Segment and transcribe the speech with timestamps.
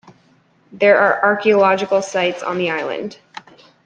[0.71, 3.19] There are archaeological sites on the island.